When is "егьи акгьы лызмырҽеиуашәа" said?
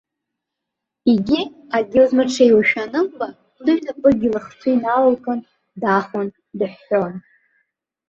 1.11-2.81